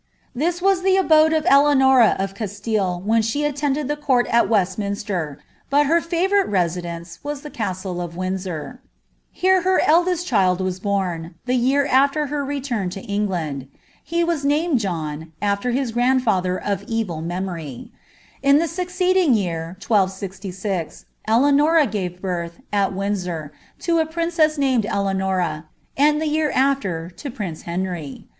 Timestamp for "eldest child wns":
9.87-10.81